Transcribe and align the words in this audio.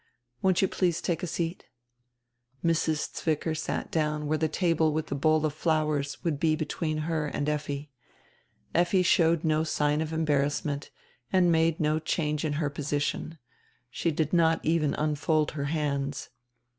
Won't 0.41 0.63
you 0.63 0.67
please 0.67 0.99
take 0.99 1.21
a 1.21 1.27
seat?" 1.27 1.65
Mrs. 2.65 3.13
Zwicker 3.15 3.53
sat 3.55 3.91
down 3.91 4.25
where 4.25 4.39
die 4.39 4.47
table 4.47 4.91
widi 4.93 5.05
the 5.05 5.13
bowl 5.15 5.45
of 5.45 5.53
flowers 5.53 6.23
would 6.23 6.39
be 6.39 6.55
between 6.55 7.05
her 7.05 7.27
and 7.27 7.47
Effi. 7.47 7.91
Effi 8.73 9.03
showed 9.03 9.43
no 9.43 9.63
sign 9.63 10.01
of 10.01 10.11
embarrassment 10.11 10.89
and 11.31 11.51
made 11.51 11.79
no 11.79 11.99
change 11.99 12.43
in 12.43 12.53
her 12.53 12.71
posi 12.71 12.99
tion; 12.99 13.37
she 13.91 14.09
did 14.09 14.33
not 14.33 14.59
even 14.65 14.95
unfold 14.95 15.51
her 15.51 15.65
hands. 15.65 16.29